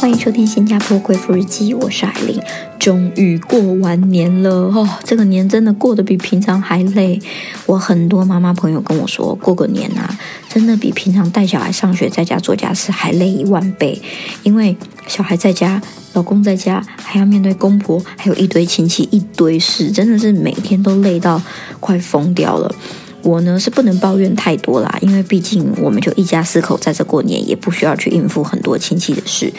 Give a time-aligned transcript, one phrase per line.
[0.00, 2.40] 欢迎收听《新加坡贵妇日记》，我是海玲。
[2.78, 7.20] 终于过完年了哦，这个年真的过得比平常还累。
[7.66, 10.18] 我很多妈妈朋友跟我说，过个年啊，
[10.48, 14.00] 真的比平常带小孩上学在家做家事还累一万倍。
[14.42, 14.74] 因为
[15.06, 15.82] 小孩在家，
[16.14, 21.38] 老公在家，还要面对公婆，还有一堆亲戚，一堆事，真的是每天都累到
[21.78, 22.74] 快疯掉了。
[23.22, 29.52] 我呢是不能抱怨太多啦，因为毕竟我们就一家四口在这过年，也不需要去应付很多亲戚的事。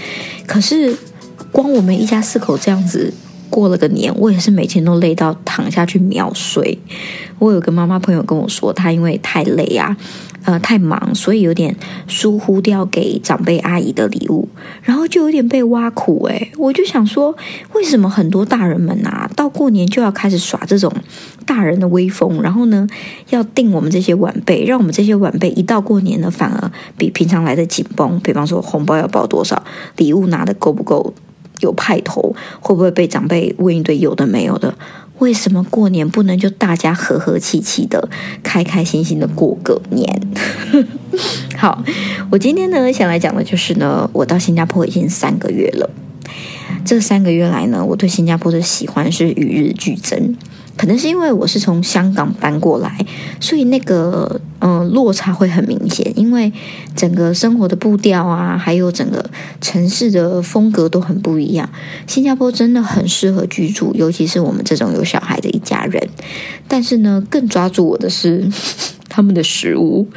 [0.45, 0.95] 可是
[1.51, 3.13] 光我们一家四口这样子
[3.49, 6.79] 过了个年，我也是每天都累到躺下去秒睡。
[7.39, 9.95] 我有个妈妈朋友跟我说，她因为太累啊。
[10.43, 11.75] 呃，太忙，所以有点
[12.07, 14.49] 疏忽掉给长辈阿姨的礼物，
[14.81, 17.35] 然后就有点被挖苦诶，我就想说，
[17.73, 20.91] 为什么很多大人们啊，到过年就要开始耍这种
[21.45, 22.87] 大人的威风，然后呢，
[23.29, 28.19] 要定我们这些晚辈，让我们这些晚辈一到过年呢，反而比平常来的紧绷。
[28.21, 29.61] 比方说，红包要包多少，
[29.97, 31.13] 礼物拿的够不够
[31.59, 34.73] 有派头，会不会被长辈问一堆有的没有的？
[35.21, 38.09] 为什么过年不能就大家和和气气的、
[38.41, 40.19] 开开心心的过个年？
[41.55, 41.83] 好，
[42.31, 45.87] 我今天呢想来讲的就是呢，我到新加坡已经三个月了。
[46.83, 50.35] 这三个月来呢，我对新加坡的喜欢是与日俱增。
[50.81, 53.05] 可能是因为我是从香港搬过来，
[53.39, 56.11] 所以那个嗯落差会很明显。
[56.15, 56.51] 因为
[56.95, 59.23] 整个生活的步调啊，还有整个
[59.61, 61.69] 城市的风格都很不一样。
[62.07, 66.09] 新加坡真的很适合居住，尤其是我们这种有小孩的一家人。
[66.67, 68.49] 但是呢，更抓住我的是
[69.07, 70.07] 他们的食物。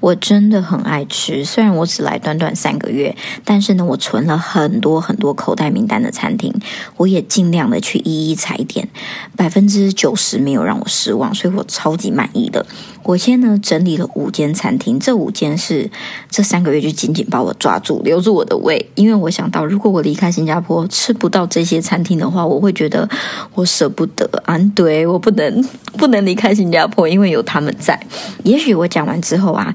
[0.00, 6.52] 我真的很爱吃，虽然我只来短短三个月，但是呢，我存了很多很多口袋名单的餐厅，
[6.96, 8.88] 我也尽量的去一一踩点，
[9.36, 12.64] 百分之九十没有让我失望，所以我超级满意的。
[13.04, 15.88] 我先呢整理了五间餐厅，这五间是
[16.28, 23.08] 这三个月就紧紧把我抓住，留住我的胃，因为我想到如果我离开新加坡吃不到这些餐厅的话，我会觉得
[23.54, 25.64] 我舍不得啊，对我不能
[25.98, 28.00] 不能离开新加坡，因为有他们在。
[28.42, 29.72] 也许我讲完之后啊。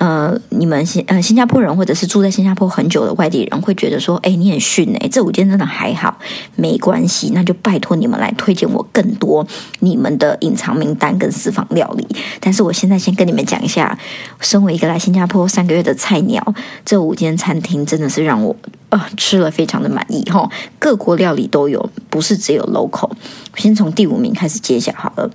[0.00, 6.18] 呃，你们新呃新加坡人或者是住在新加坡很久的外地人会觉得说，哎，你很逊哎，这五间真的还好，
[6.56, 9.46] 没关系，那就拜托你们来推荐我更多
[9.80, 12.06] 你们的隐藏名单跟私房料理。
[12.40, 13.98] 但是我现在先跟你们讲一下，
[14.40, 16.42] 身为一个来新加坡三个月的菜鸟，
[16.82, 18.56] 这五间餐厅真的是让我
[18.88, 23.10] 呃吃了非常的满意哈，各国料理都有，不是只有 local。
[23.56, 25.30] 先从第五名开始揭晓好了。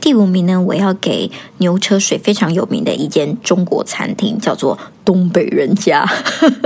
[0.00, 4.78] 第五名呢，我要给牛车水非常有名的一间中国餐厅，叫做。
[5.04, 6.06] 东北人家，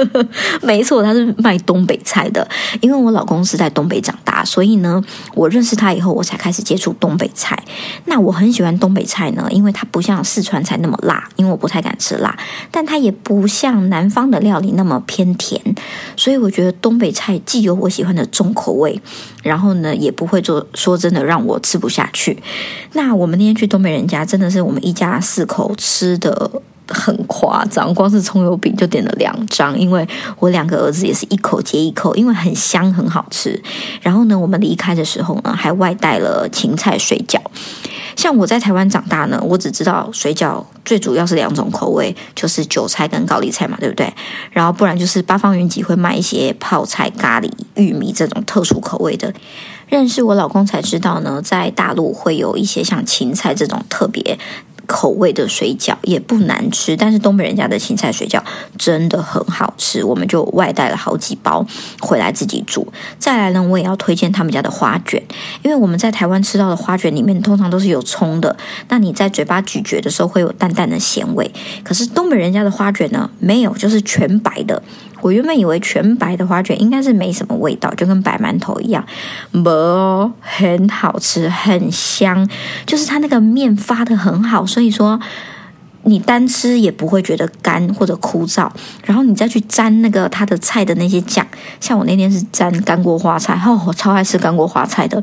[0.62, 2.46] 没错，他是卖东北菜的。
[2.80, 5.02] 因为我老公是在东北长大，所以呢，
[5.34, 7.58] 我认识他以后，我才开始接触东北菜。
[8.06, 12.36] 那我很喜欢东北菜呢，因为它不像四川菜那么辣，因为我不太敢吃辣，
[12.70, 15.60] 但它也不像南方的料理那么偏甜，
[16.16, 19.00] 所以我觉得东北菜既有我喜欢的重口味，
[19.42, 22.42] 然后呢，也不会做说真的让我吃不下去。
[22.92, 26.50] 那我们那天去东北人家，真的是我们一家四口吃的。
[26.88, 30.06] 很夸张，光是葱油饼就点了两张，因为
[30.38, 33.60] 我两个儿子也是一口接一口，因为很香很好吃。
[34.02, 37.40] 然后呢，我们离开的时候呢，还外带了芹菜水饺。
[38.16, 44.12] 像我在台湾长大呢，我只知道水饺最主要是两种口味，就是韭菜跟高丽菜嘛，对不对？
[44.52, 49.32] 然后不然就是八方云集会卖一些泡菜、咖喱、玉米这种特殊口味的。
[49.88, 54.38] 认识我老公才知道呢，在大陆会有一些像芹菜这种特别。
[54.86, 58.42] 口味的水饺也不难吃，但是东北人家的青菜水饺
[58.78, 61.66] 真的很好吃，我们就外带了好几包
[62.00, 62.86] 回来自己煮。
[63.18, 65.22] 再来呢，我也要推荐他们家的花卷，
[65.62, 68.56] 因为我们在台湾吃到的花卷里面通常都是有葱的，
[68.88, 71.50] 那你在嘴巴咀嚼的时候会有淡淡的咸味，
[71.82, 74.82] 可是东北人家的花卷呢，没有，就是全白的。
[75.24, 79.02] 我原本以为全白的花卷应该是没什么味道，就跟白馒头一样，
[79.52, 82.46] 没哦，很好吃，很香，
[82.84, 85.18] 就是它那个面发的很好，所以说
[86.02, 88.70] 你单吃也不会觉得干或者枯燥。
[89.06, 91.46] 然后你再去沾那个它的菜的那些酱，
[91.80, 95.22] 像我那天是沾干锅花菜，哦，我超爱吃干锅花菜的，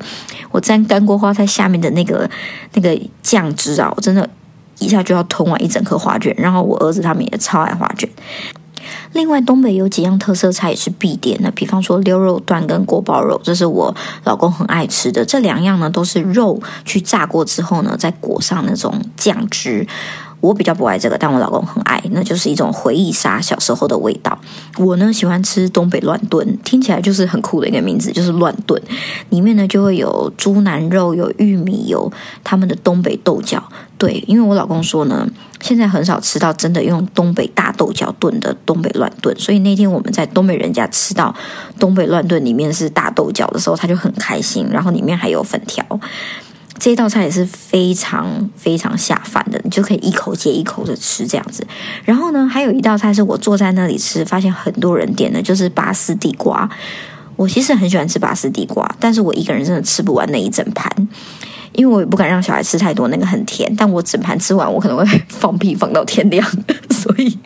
[0.49, 2.27] 我沾干锅花菜下面的那个
[2.73, 4.27] 那个酱汁啊，我真的
[4.79, 6.33] 一下就要吞完一整颗花卷。
[6.39, 8.09] 然后我儿子他们也超爱花卷。
[9.13, 13.93] 另外，东北有几样特色菜也是必点的，比方说溜肉段跟锅包肉，这是我
[14.23, 15.25] 老公很爱吃的。
[15.25, 19.87] 这两样呢，都是肉去炸过之后呢，再裹上那种酱汁。
[20.39, 24.35] 我比较不爱这个，但我老公很爱，那就是一种回忆杀小时候的味道。
[24.79, 28.81] 我呢喜欢吃东北乱炖，听起来就是很酷的一个名字，就是乱炖。
[29.29, 32.11] 里面呢就会有猪腩肉、有玉米、有
[32.43, 33.63] 他们的东北豆角。
[34.01, 41.31] 对，因为我老公说呢，现在很少吃到真的用东北大豆角炖的东北乱炖，所以那天我们在东北人家吃到
[41.77, 45.85] 东北乱炖里面是大豆角的时候，他就很开心，然后里面还有粉条。
[46.79, 51.63] 这道菜也是非常非常下饭的，你就可以一口接一口的吃这样子。
[52.03, 56.67] 然后呢，还有一道菜是我坐在那里吃，发现很多人点的就是拔丝地瓜。
[57.35, 60.91] 我其实很喜欢吃拔丝地瓜，但是我一个人真的吃不完那一整盘，
[61.73, 63.73] 因为我也不敢让小孩吃太多，那个很甜。
[63.77, 66.45] 但我整盘吃完，我可能会 放屁放到天亮，
[66.89, 67.37] 所以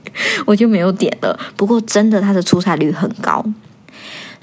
[0.45, 1.39] 我就没有点了。
[1.55, 3.43] 不过真的，它的出菜率很高。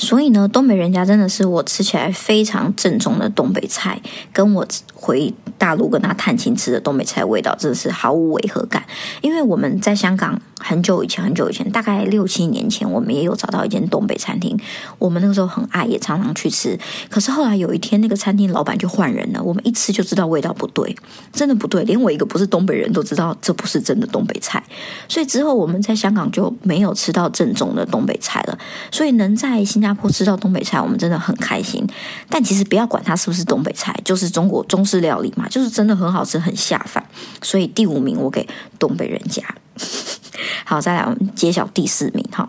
[0.03, 4.03] 所以呢，东北人家真的是我吃起来非常正宗的东北菜，
[4.33, 8.85] 跟我回大陆跟他探亲吃的东北菜味道真的是毫无违和感。
[9.21, 14.59] 因为我们在香港很久以前，很久以前，大概六七年前，我们也有找到一间东北餐厅，
[14.99, 16.77] 我们那个时候很爱，也常常去吃。
[17.09, 20.97] 可是后来有一天，那个餐厅老板就换人了，我们一吃就知道味道不对，
[21.33, 24.61] 真的不对，连我一个不是东北人都知道这不是真的东北菜。
[25.09, 28.59] 所以之后我们在香港就没有吃到正宗的东北菜了。
[28.91, 31.87] 所以能在新加坡吃到东北菜，我们真的很开心。
[32.29, 37.05] 但其实不要管它是不是东北菜，就是中国中式料理嘛，就是真的很好吃，很下饭。
[37.43, 38.49] 所以第五名我给
[38.79, 39.43] 东北人家。
[40.65, 42.49] 好，再来我们揭晓第四名哈。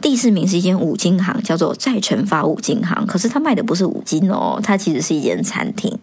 [0.00, 3.06] 第四名是一间五金行，叫做再成发五金行。
[3.06, 5.96] 可是它卖的不是五金哦，它其实是一间餐厅。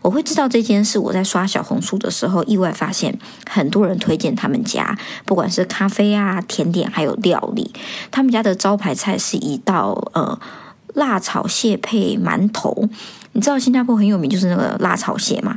[0.00, 3.18] 我会知道这间是我在刷小红书的时候意外发现，
[3.48, 4.96] 很多人推荐他们家，
[5.26, 7.70] 不管是咖啡啊、甜点还有料理，
[8.10, 10.38] 他们家的招牌菜是一道呃
[10.94, 12.88] 辣炒蟹配馒头。
[13.32, 15.56] 你知道新加坡很有名就是那个辣炒蟹嘛？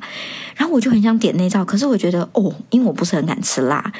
[0.55, 3.91] 然后我就很想点那道，可是我觉得哦，因为我不是很敢吃辣。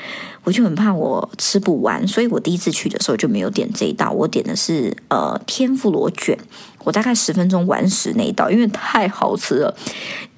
[0.43, 4.11] 我就很怕我吃不完，所以我第一次去的时候就没有点这一道。
[4.11, 6.37] 我点的是呃天妇罗卷，
[6.83, 9.75] 我大概十分钟完食那一道，因为太好吃了，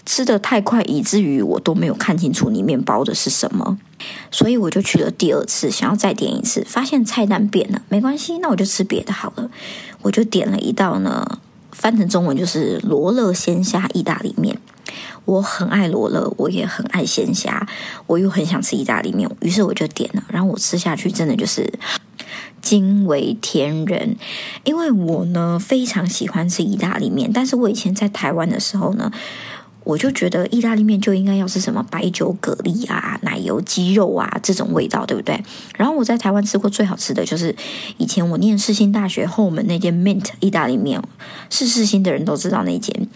[0.06, 3.78] 吃的太快，以至于我都没有看清楚里面包的是什么。
[4.30, 9.50] 所以我就去了第二次，想要再点一次，发现菜单变了，没关系，那我就吃别的好了。
[10.02, 11.40] 我就点了一道呢，
[11.72, 14.58] 翻成中文就是罗勒鲜虾意大利面。
[15.26, 17.68] 我很爱罗勒，我也很爱鲜虾，
[18.06, 20.24] 我又很想吃意大利面，于是我就点了。
[20.28, 21.74] 然后我吃下去，真的就是
[22.62, 24.16] 惊为天人。
[24.64, 29.12] 因为我呢非常喜欢吃意大利面，但是我以前在台湾的时候呢，
[29.86, 35.42] 我就觉得意大利面就应该要是什么白酒蛤蜊啊、奶油鸡肉啊这种味道，对不对？
[35.78, 37.56] 然后我在台湾吃过最好吃的就是
[37.98, 41.02] 以前我念世新大学后门那间 Mint 意大利面，
[41.50, 43.08] 是世新的人都知道那间。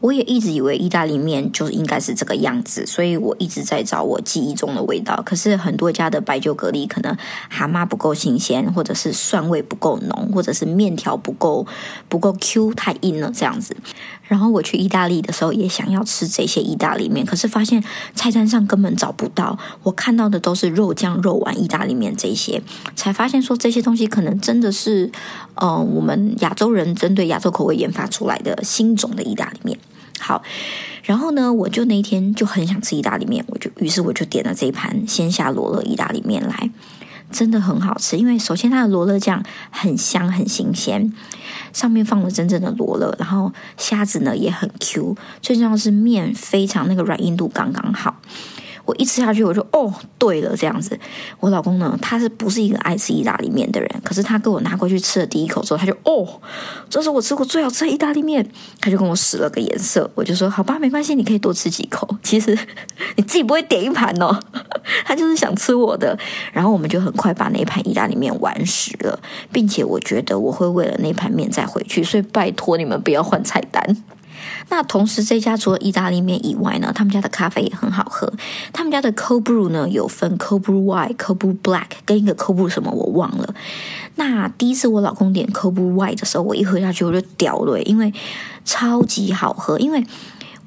[0.00, 5.20] 我也一直以为意大利面就应该是这个样子，所以我一直在找我记忆中的味道。
[5.26, 7.16] 可是很多家的白酒蛤蜊可能
[7.48, 11.66] 蛤蟆不够新鲜，或者是蒜味不够浓，或者是面条不够
[12.08, 13.76] 不够 Q 太硬了这样子。
[14.22, 17.82] 然后我去意大利的时候也想要吃这些意大利面，可是发现
[18.14, 22.62] 菜单上根本找不到，我看到的都是肉酱肉丸意大利面这些，
[22.94, 25.10] 才发现说这些东西可能真的是
[25.54, 29.76] 呃我们亚洲人针对亚洲口味研发出来的新种的意大利面。
[30.20, 30.42] 好，
[31.04, 36.70] 然后呢，我就那天就很想吃意大利面，我就于是我就点了这一盘鲜虾罗勒意大利面来，
[37.30, 38.16] 真的很好吃。
[38.16, 41.12] 因为首先它的罗勒酱很香很新鲜，
[41.72, 48.16] 上面放了真正的罗勒，然后虾子呢也很 Q，最重要是面非常那个软硬度刚刚好。
[48.88, 50.98] 我一吃下去，我就哦，对了，这样子。
[51.40, 53.90] 我老公呢，他是不是一个爱吃意大利面的人？
[54.02, 56.26] 可是他给我拿过去吃了第一口之后，他就哦，
[56.88, 58.50] 这是我吃过最好吃的意大利面。
[58.80, 62.08] 他就跟我使了个眼色，我就说好吧，没关系，你可以多吃几口。
[62.22, 62.58] 其实
[63.16, 64.34] 你自己不会点一盘哦，
[65.04, 66.18] 他就是想吃我的。
[66.50, 69.20] 然后我们就很快把那一盘意大利面完食了，
[69.52, 74.02] 并且我觉得我会为了那盘面再回去，所以拜托你们不要换菜单。
[74.70, 78.32] 那同时，这家除了意大利面以外呢，他们家的咖啡也很好喝。
[78.72, 83.54] 他们家的 Cold Brew 呢，有分 Cold Brew White、cobrew Black 跟一个 Cold Brew 什么我忘了。
[84.16, 88.12] 那第一次我老公点 Cold Brew White 的时候，我一喝下去我就屌了，因为
[88.64, 90.04] 超级好喝，因为。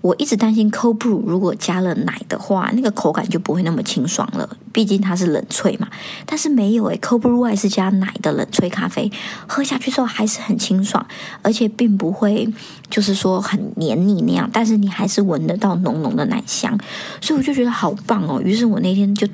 [0.02, 4.50] 我一直担心 cold brew 如果加了奶的话，那个口感就不会那么清爽了。
[4.74, 5.88] 毕竟它是冷萃嘛。
[6.26, 9.12] 但是没有诶 c o l d brew 是加奶的冷萃咖啡，
[9.48, 11.06] 喝下去之后还是很清爽，
[11.44, 12.52] 而且并不会
[12.90, 14.50] 就是说很黏腻那样。
[14.52, 16.76] 但是你还是闻得到浓浓的奶香，
[17.22, 18.42] 所以我就觉得好棒哦。
[18.44, 19.28] 于是我那天就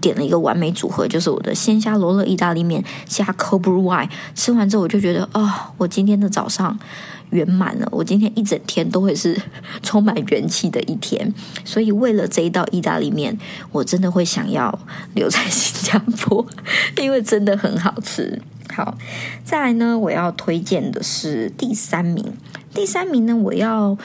[0.00, 4.08] 点了一个完美组合，就是我的鲜虾罗勒意大利面加 CoBrew Ice。
[4.34, 6.78] 吃完之后，我就觉得啊，我今天的早上
[7.32, 9.36] 圆满了，我今天一整天都会是
[9.82, 11.34] 充满元气的一天。
[11.64, 13.36] 所以为了这一道意大利面，
[13.72, 14.78] 我真的会想要
[15.14, 16.46] 留在新加坡，
[17.02, 18.40] 因为真的很好吃。
[18.72, 18.96] 好，
[19.44, 22.32] 再来呢，我要推荐的是第三名。
[22.72, 23.98] 第三名呢，我要。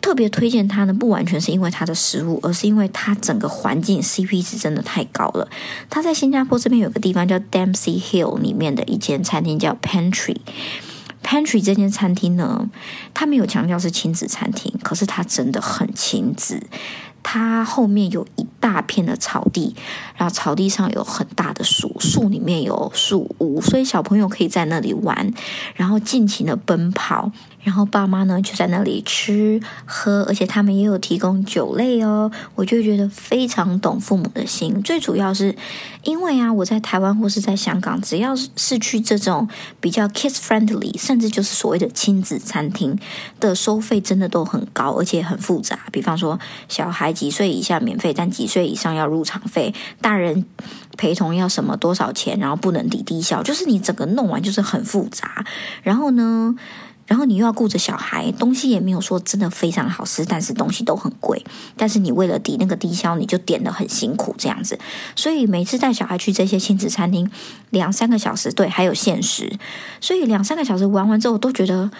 [0.00, 5.48] 特别推荐它呢，不完全是因为它的食物，而是因为它整个环境 CP 值真的太高了。
[5.88, 10.36] 它在新加坡这边有个地方叫 Dempsey Hill 里面的一间餐厅叫 Pantry。
[11.24, 12.68] Pantry 这间餐厅呢，
[13.14, 16.62] 它没有强调是亲子餐厅，可是它真的很亲子。
[17.24, 19.74] 它后面有一大片的草地，
[20.14, 25.32] 然后草地上有很大的树，树里面有树屋，所以小朋友可以在那里玩，
[25.74, 27.32] 然后尽情的奔跑。
[27.64, 34.82] 然后爸妈呢就在那里吃喝，而且他们也有提供酒类哦，我就觉得非常懂父母的心。
[34.82, 35.56] 最主要是
[36.02, 39.48] 因为啊，我在台湾或是在香港，只要是去这种
[39.80, 42.98] 比较 kids friendly，甚至就是所谓的亲子餐厅
[43.40, 45.78] 的收费真的都很高，而且很复杂。
[45.90, 46.38] 比方说，
[46.68, 50.44] 小孩几岁以下免费，但几岁以上要入场费，大人
[50.96, 55.44] 陪同要什么多少钱，然后不能抵低消，就是你整个弄完就是很复杂。
[55.82, 56.54] 然后呢？
[57.06, 61.44] 然后你又要顾着小孩，东西也没有说真的非常好吃，但是东西都很贵。
[61.76, 64.78] 但是你为了抵那个低消，你就点的很辛苦这样子。
[65.14, 67.30] 所以每次带小孩去这些亲子餐厅，
[67.68, 69.52] 两三个小时，对，还有限时，
[70.00, 71.90] 所以两三个小时玩完之后，都觉得。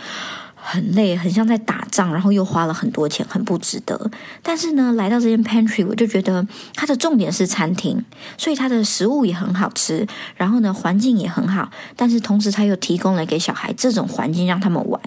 [0.67, 4.11] 很累，很像在打仗，然后又花了很多钱，很不值得。
[4.43, 8.03] 但是呢，来到这间 pantry，我就觉得它的重点是餐厅，
[8.39, 10.07] 所以它的食物也很好吃，
[10.37, 11.71] 然后呢，环境也很好。
[11.95, 14.99] 但是同时，它又提供了给小孩这种环境让他们玩。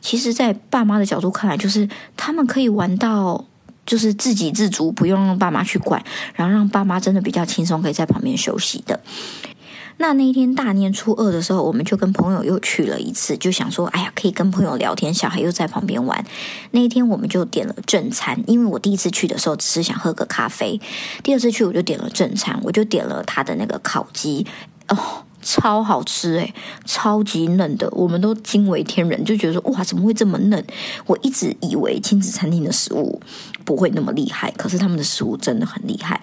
[0.00, 3.44] 其实，在爸妈的角度看来，就是他们可以玩到
[3.84, 6.00] 就是自给自足，不用让爸妈去管，
[6.34, 9.00] 然后让爸妈真的比较轻松，可以在旁边休息的。
[10.00, 16.24] 那那一天大年初二的时候，我们就跟朋友又去了一次，就想说，哎呀，可以跟朋友聊天，小孩又在旁边玩。
[16.70, 20.80] 那一天我们就点了正餐，因为我第一次去的时候只是想喝个咖啡，
[21.22, 24.46] 第二次去我就点了正餐，我就点了他的那个烤鸡，
[24.88, 24.96] 哦。
[25.42, 26.52] 超好吃诶，
[26.84, 30.62] 超级嫩的，我们都惊为天人，就觉得说哇，怎么会这么嫩？
[31.06, 33.18] 我一直以为亲子餐厅的食物
[33.64, 36.20] 不会那么厉害，可是他们的食物真的很厉害。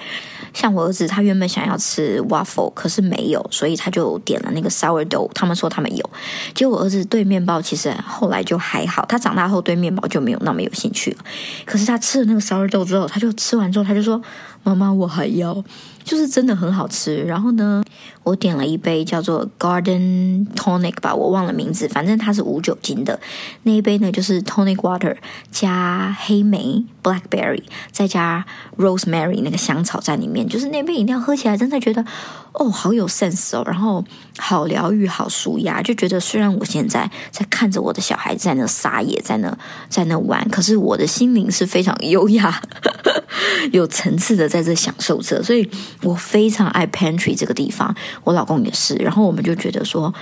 [0.53, 5.29] 像我儿子，他原本想要吃 waffle，可是没有，所以他就点了那个 sourdough。
[5.33, 6.09] 他们说他们有，
[6.53, 11.17] 结果我儿子对面包其实后来就还好，他长大后对面包就没有那么有兴趣了。
[11.65, 14.21] 可是他吃了那个 sourdough 之后，他就吃完之后，他就说。
[14.63, 15.63] 妈妈，我还要，
[16.07, 17.21] 就是真的很好吃。
[17.23, 17.83] 然后呢，
[18.23, 23.19] 我点了一杯叫做 Garden Tonic 吧，我忘了名字，反正它是无酒精的。
[23.63, 25.17] 那一杯呢，就是 Tonic Water
[25.51, 28.45] 加黑莓 Blackberry，再加
[28.77, 30.47] Rosemary 那个香草在里面。
[30.47, 32.05] 就是那杯饮料喝起来，真的觉得
[32.53, 34.03] 哦，好有 sense 哦，然后
[34.37, 35.81] 好疗愈，好舒压。
[35.81, 39.57] 就觉得虽然我现在在看着我的小孩在那撒野，在那
[39.89, 42.61] 在那玩，可是我的心灵是非常优雅。
[43.71, 45.69] 有层次的在这享受着，所以
[46.01, 48.95] 我非常爱 Pantry 这个地方，我老公也是。
[48.95, 50.13] 然后我们就觉得说，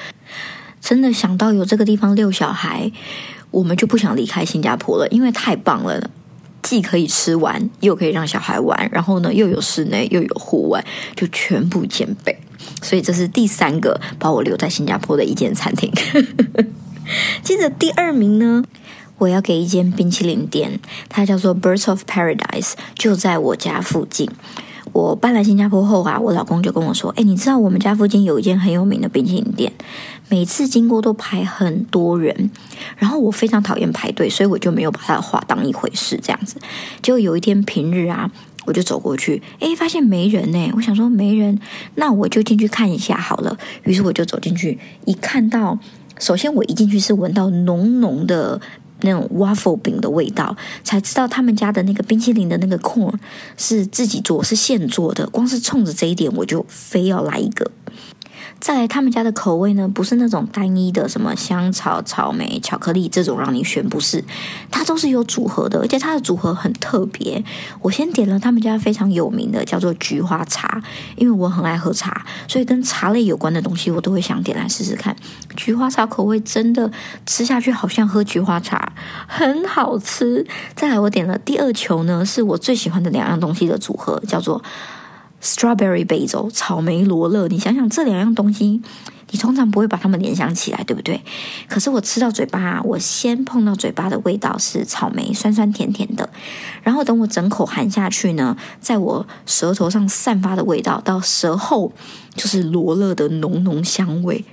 [0.79, 2.91] 真的想到有这个地方遛小孩，
[3.51, 6.09] 我们就不想离开新加坡了，因为太棒了，
[6.61, 12.37] 既可以吃完，又可以让小孩玩，然后呢又有室内又有户外，就全部兼备。
[12.81, 15.91] 所以这是第三个把我留在新加坡的一间餐厅。
[17.43, 18.63] 接着第二名呢？
[19.17, 20.77] 我要给一间冰淇淋店，
[21.07, 24.29] 它叫做 Birds of Paradise，就在我家附近。
[24.95, 29.69] 我搬来新加坡后啊，我老公就跟我说：“哎，你知道我们家附近有一间很有名的冰淇淋店，
[30.29, 32.49] 每次经过都排很多人。
[32.95, 36.17] 然后我非常讨厌排队，所以我就没有把他的话当一回事。
[36.23, 36.55] 这样子，
[37.01, 38.31] 结果有一天平日啊，
[38.63, 40.71] 我就走过去，哎，发现没人呢。
[40.77, 41.59] 我想说没人，
[41.95, 43.57] 那我就进去看一下好了。
[43.83, 45.77] 于是我就走进去，一看到，
[46.19, 48.61] 首先我一进去是闻到浓浓的。
[49.05, 53.13] 那种 waffle 饼的味道，才知道他们家的那个冰淇淋的那个 corn
[53.55, 55.25] 是自己做，是现做的。
[55.29, 57.71] 光是冲着这一点，我就非要来一个。
[58.59, 64.23] 再来，他们家的口味呢，不是那种单一的，什么香草、草莓、巧克力这种让你选，不是，
[64.71, 67.43] 它都是有组合的，而且它的组合很特别。
[67.81, 70.81] 我先点了他们家非常有名的，叫做菊花茶，
[71.15, 75.15] 因为我很爱喝茶，所以跟茶类有关的东西我都会想点来试试看。
[75.55, 76.91] 菊花茶口味真的
[77.25, 78.91] 吃下去好像喝菊花茶，
[79.27, 80.45] 很好吃。
[80.75, 84.63] 再来，我点了第二球呢，是我最喜欢的两样东西的组合，叫做。
[85.45, 88.81] Strawberry basil 草莓罗勒，你想想这两样东西
[89.29, 91.21] 你通常不会把它们联想起来，对不对？
[91.67, 96.27] 可是我吃到嘴巴，我先碰到嘴巴的味道是草莓，酸酸甜甜的。
[96.81, 101.91] 然后等我整口含下去呢，在我舌头上散发的味道，到舌后
[102.35, 104.43] 就是罗勒的浓浓香味。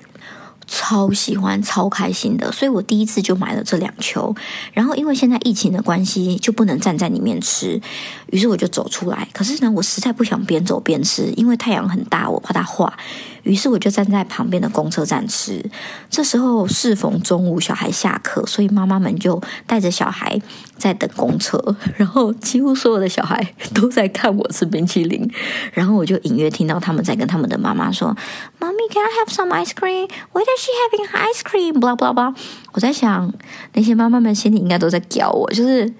[0.66, 4.34] 超喜欢、超开心的，所以我第一次就买了这两球。
[4.72, 7.80] 然后因为现在疫情的关系，就不能站在里面吃，
[8.26, 9.28] 于是我就走出来。
[9.32, 12.96] 可是呢，我实在不想边走边吃，因为太阳很大，我怕它化。
[13.42, 15.64] 于是我就站在旁边的公车站吃。
[16.10, 20.40] 这时候适逢中午，小孩下课，所以妈妈们就带着小孩
[20.76, 21.58] 在等公车。
[21.96, 25.28] 然后几乎所有的小孩都在看我吃冰淇淋。
[25.72, 28.16] 然后我就隐约听到他们在跟他们的妈妈说
[28.60, 30.08] ：“Mommy, can I have some ice cream?
[30.32, 31.80] Why is she having ice cream?
[31.80, 32.34] Blah blah blah。”
[32.72, 33.32] 我在想，
[33.74, 35.92] 那些妈妈们心里应该都在叫我，就是。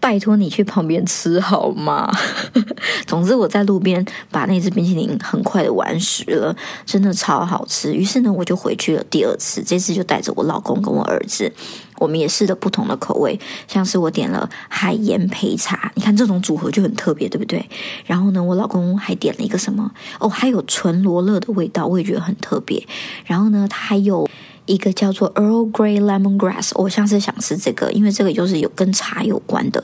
[0.00, 2.10] 拜托你去旁边吃好吗？
[3.06, 7.92] 总之我在路边把那只冰淇淋很快的完食了，真的超好吃。
[7.92, 11.52] 于是呢，我就回去了第二次，这次就带着我老公跟我儿子，
[11.98, 13.38] 我们也试了不同的口味，
[13.68, 17.68] 像是我点了海盐焙茶，你看这种组合就很特别，对不对？
[18.06, 19.90] 然后呢，我老公还点了一个什么？
[20.18, 22.86] 哦，还有纯罗勒的味道，我也觉得很特别。
[23.26, 24.28] 然后呢，他还有。
[24.70, 29.82] 一个叫做 Earl Grey Lemongrass，我像是想吃这个，因为这个就是有跟茶有关的。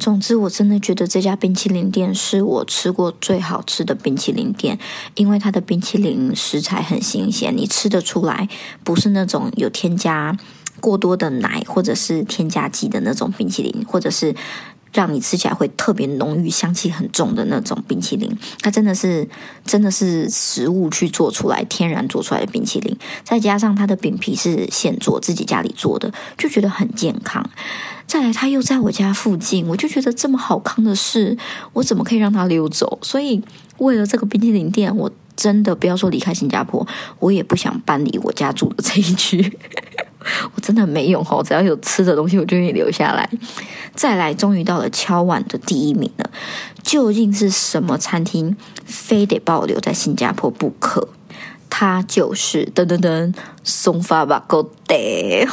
[0.00, 4.76] 总之，我真的觉得这家冰淇淋店是我吃过最好吃的冰淇淋店，
[5.14, 8.48] 因为它的冰淇淋食材很新鲜，你吃得出来，
[8.82, 10.36] 不是那种有添加
[10.80, 14.34] 过多的奶或者是添加剂的那种冰淇淋，或者是。
[14.94, 18.30] 让你吃起来会特别浓郁、香气很重的那种冰淇淋，
[18.62, 19.28] 它真的是
[19.64, 27.44] 真的是食物去做出来、天然做出来的冰淇淋，再加上它的饼皮是现做、自己家里做的，就觉得很健康。
[28.06, 31.36] 再来，它又在我家附近，我就觉得这么好康的事，
[31.72, 32.98] 我怎么可以让它溜走？
[33.02, 33.42] 所以，
[33.78, 36.86] 为了这个冰淇淋店，我真的不要说离开新加坡，
[37.18, 39.58] 我也不想搬离我家住的这一区。
[40.54, 43.28] 我真的没用哦，只要有吃的东西，我就愿意留下来。
[43.94, 46.30] 再来，终于到了敲碗的第一名了。
[46.82, 51.08] 究竟是什么餐厅非得把我留在新加坡不可？
[51.70, 54.94] 它就是噔噔噔松发马沟德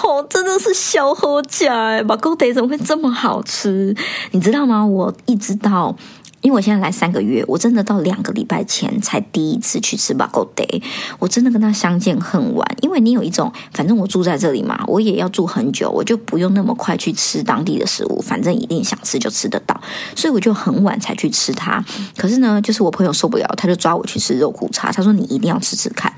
[0.04, 3.96] 哦，真的是小好家哎，马沟德怎么会这么好吃？
[4.32, 4.86] 你知道吗？
[4.86, 5.96] 我一直到。
[6.42, 10.82] 因为我现在来三个月，我真的到两个礼拜前才第一次去吃 b a g o Day，
[11.20, 12.68] 我真的跟他相见恨晚。
[12.82, 19.80] 因为你有一种，反正我住在这里嘛，我也要住很久，我就不用那么快去吃当地的食物，反正一定想吃就吃得到，
[20.16, 21.84] 所以我就很晚才去吃它。
[22.18, 26.12] 可是呢，就是我朋友受不了，他就抓我去吃肉骨茶，他说你一定要吃吃看，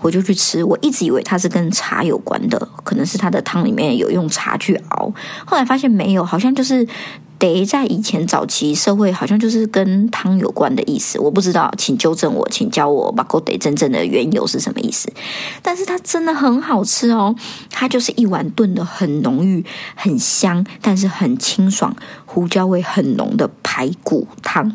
[0.00, 0.64] 我就去吃。
[0.64, 5.12] 我一直以为它是跟茶有关的，可能是它的汤里面有用茶去熬，
[5.46, 6.86] 后来发现没有，好像就是。
[7.38, 15.08] 得在以前早期社会，好像就是跟汤有关的意思，我不知道，请纠正我，请教我，把狗得真正的缘由是什么意思？
[15.62, 17.34] 但是它真的很好吃哦，
[17.70, 21.94] 它就是一碗炖的很浓郁、很香，但是很清爽，
[22.26, 24.74] 胡椒味很浓的排骨汤。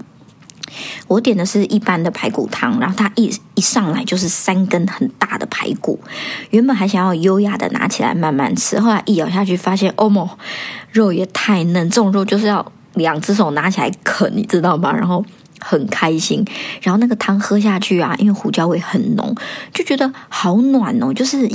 [1.08, 6.00] 我点的是一般的排骨汤，然后它一一上来就是三根很大的排骨，
[6.52, 10.30] 原本还想要优雅的拿起来慢慢吃，后来一咬下去发现，哦莫，
[10.92, 14.92] 肉也太嫩，这种肉就是要两只手拿起来啃，你知道吗？
[14.94, 15.24] 然后
[15.60, 16.46] 很开心，
[16.82, 19.36] 然后那个汤喝下去啊，因为胡椒味很浓，
[19.74, 21.50] 就觉得好暖哦，就是。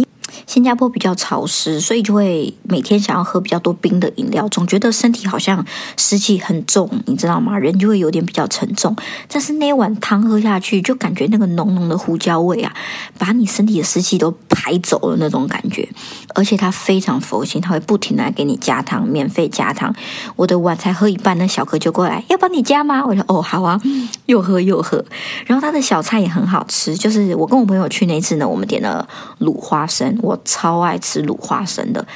[0.46, 5.64] 新加坡比较潮湿，所以就会每天想要喝比较多冰的饮料，总觉得身体好像
[5.96, 7.58] 湿气很重，你知道吗？
[7.58, 8.94] 人就会有点比较沉重。
[9.28, 12.74] 但是那碗汤喝下去，就感觉那个浓浓的胡椒味啊，
[13.16, 15.88] 把你身体的湿气都排走了那种感觉。
[16.34, 19.94] 而且它非常佛心，它会不停的给你加汤，免费加汤。
[20.36, 23.04] 我的碗才喝一半，那小哥就过来要帮你加吗？
[23.04, 23.80] 我说哦好啊，
[24.26, 25.04] 又喝又喝。
[25.46, 29.08] 然后他的小菜也很好吃，就是我跟我朋友去那次呢，我们点了
[29.40, 30.17] 卤花生。
[30.22, 32.06] 我超爱吃卤花生的。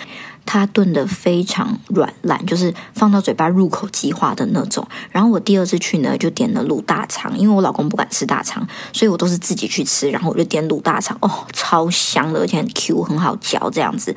[0.44, 4.87] 它炖的非常软烂，就是放到嘴巴入口即化的那种。
[5.11, 10.11] 然后我第二次去呢，就点了卤大肠，因为我老公不敢吃大肠，所以我都是自己去吃。
[10.11, 14.14] 然后我就点卤大肠，哦，超香的，而且很 Q，很好嚼，这样子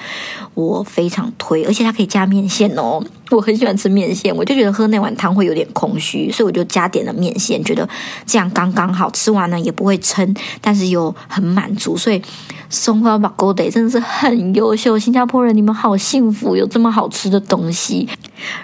[0.54, 1.64] 我非常推。
[1.64, 7.88] 而且它可以加面线哦，我很喜欢吃面线，我就觉得喝那碗汤会有点空虚，所以我就加点了面线，觉得
[8.26, 11.96] 这样刚刚好吃完呢也不会撑，但是又很满足。
[11.96, 12.22] 所以
[12.70, 16.15] 松花马沟得真的是很优秀，新加坡人你们好幸。
[16.16, 18.08] 幸福有这么好吃的东西，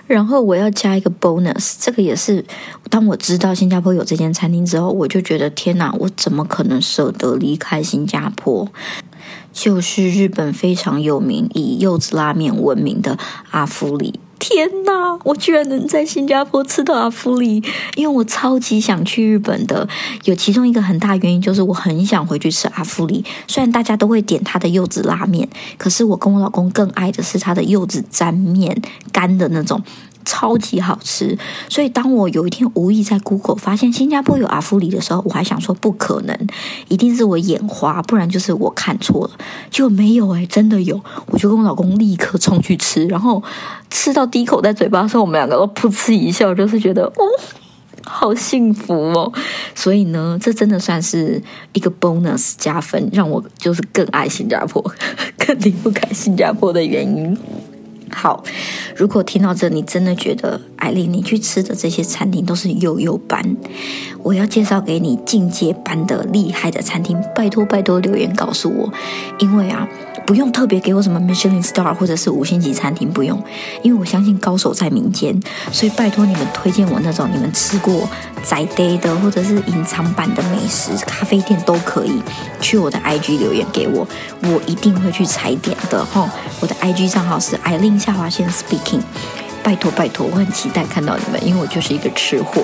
[0.07, 2.45] 然后我要加一个 bonus，这个也是
[2.89, 8.65] 当我知道新加坡有这间餐厅之后，我就觉得天哪，我怎么可能舍得离开新加坡？
[9.51, 15.19] 就是日本非常有名以柚子拉面闻名的阿芙里天哪！
[15.23, 17.63] 我居然能在新加坡吃到阿芙里，
[17.95, 19.87] 因为我超级想去日本的。
[20.23, 23.23] 有其中一个很大原因就是我很想回去吃阿芙里。
[23.47, 28.75] 虽然大家都会点他的柚子拉面，可是我跟我老公更爱的是他的柚子沾面，
[29.13, 29.79] 干的那种。
[30.25, 31.37] 超级好吃，
[31.69, 36.47] 所以当我有一天无意在 Google 发现新加坡有阿芙里的时候，我还想说不可能，
[36.87, 39.31] 一定是我眼花，不然就是我看错了。
[39.69, 43.41] 结果没有哎，真的有，我就跟我老公立刻冲去吃，然后
[43.89, 47.23] 吃到第一口在嘴巴的时候，我们两个都噗嗤一笑，就是觉得哦，
[48.03, 49.31] 好幸福哦。
[49.75, 51.41] 所以呢，这真的算是
[51.73, 54.81] 一个 bonus 加分，让我就是更爱新加坡，
[55.37, 57.37] 更离不开新加坡的原因。
[58.11, 58.43] 好，
[58.95, 63.57] 如果听到这，你真的觉得艾琳，你去吃的这些餐厅都是悠悠班，
[64.23, 68.93] 我要介绍给你进阶班的厉害的餐厅，拜托拜托留言告诉我，
[69.39, 69.87] 因为啊。
[70.23, 73.43] 不用特别给我什么 Michelin Star 或者是五星级餐厅，不用，
[73.81, 75.37] 因为我相信高手在民间，
[75.71, 78.07] 所以拜托你们推荐我那种你们吃过
[78.43, 82.21] 在地的或者是隐藏版的美食咖啡店都可以，
[82.61, 84.07] 去我的 IG 留言给我，
[84.43, 86.29] 我一定会去踩点的哈。
[86.61, 89.01] 我的 IG 账号是艾琳夏华线 Speaking，
[89.63, 92.63] 拜托拜托，我很期待看到你们，因为我就是一个吃货。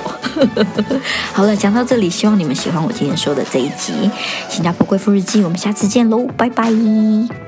[1.32, 3.94] 好了，讲到这里，希望你们喜欢我今天说的这一集
[4.50, 7.47] 《新加坡贵妇日记》，我们下次见喽，拜拜。